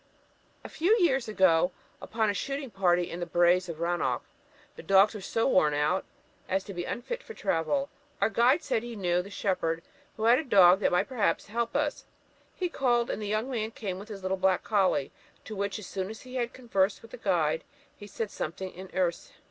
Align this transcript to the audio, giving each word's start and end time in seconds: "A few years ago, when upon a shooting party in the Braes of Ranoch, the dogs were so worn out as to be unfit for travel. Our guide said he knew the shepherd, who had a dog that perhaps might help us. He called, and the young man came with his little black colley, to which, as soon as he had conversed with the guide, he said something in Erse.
"A 0.63 0.67
few 0.67 0.97
years 0.97 1.27
ago, 1.27 1.65
when 1.65 2.09
upon 2.09 2.31
a 2.31 2.33
shooting 2.33 2.71
party 2.71 3.07
in 3.07 3.19
the 3.19 3.27
Braes 3.27 3.69
of 3.69 3.79
Ranoch, 3.79 4.23
the 4.75 4.81
dogs 4.81 5.13
were 5.13 5.21
so 5.21 5.47
worn 5.47 5.75
out 5.75 6.05
as 6.49 6.63
to 6.63 6.73
be 6.73 6.85
unfit 6.85 7.21
for 7.21 7.35
travel. 7.35 7.87
Our 8.19 8.31
guide 8.31 8.63
said 8.63 8.81
he 8.81 8.95
knew 8.95 9.21
the 9.21 9.29
shepherd, 9.29 9.83
who 10.17 10.23
had 10.23 10.39
a 10.39 10.43
dog 10.43 10.79
that 10.79 11.07
perhaps 11.07 11.47
might 11.49 11.53
help 11.53 11.75
us. 11.75 12.05
He 12.55 12.67
called, 12.67 13.11
and 13.11 13.21
the 13.21 13.27
young 13.27 13.51
man 13.51 13.69
came 13.69 13.99
with 13.99 14.09
his 14.09 14.23
little 14.23 14.37
black 14.37 14.63
colley, 14.63 15.11
to 15.45 15.55
which, 15.55 15.77
as 15.77 15.85
soon 15.85 16.09
as 16.09 16.21
he 16.21 16.33
had 16.33 16.51
conversed 16.51 17.03
with 17.03 17.11
the 17.11 17.17
guide, 17.17 17.63
he 17.95 18.07
said 18.07 18.31
something 18.31 18.71
in 18.71 18.89
Erse. 18.95 19.33